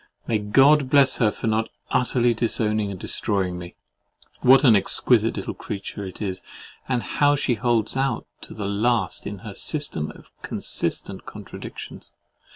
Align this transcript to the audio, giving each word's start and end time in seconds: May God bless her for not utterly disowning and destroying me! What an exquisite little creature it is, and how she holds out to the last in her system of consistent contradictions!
May 0.25 0.39
God 0.39 0.89
bless 0.89 1.17
her 1.17 1.29
for 1.29 1.45
not 1.45 1.69
utterly 1.91 2.33
disowning 2.33 2.89
and 2.89 2.99
destroying 2.99 3.59
me! 3.59 3.75
What 4.41 4.63
an 4.63 4.75
exquisite 4.75 5.35
little 5.37 5.53
creature 5.53 6.03
it 6.07 6.23
is, 6.23 6.41
and 6.89 7.03
how 7.03 7.35
she 7.35 7.53
holds 7.53 7.95
out 7.95 8.25
to 8.41 8.55
the 8.55 8.65
last 8.65 9.27
in 9.27 9.39
her 9.45 9.53
system 9.53 10.09
of 10.15 10.31
consistent 10.41 11.27
contradictions! 11.27 12.13